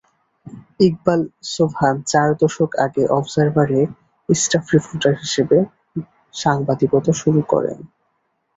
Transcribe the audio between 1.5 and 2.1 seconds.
Sobhan